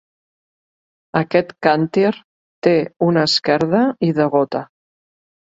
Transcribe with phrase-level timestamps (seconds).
[1.19, 2.07] Aquest càntir
[2.69, 2.73] té
[3.09, 4.65] una esquerda i degota.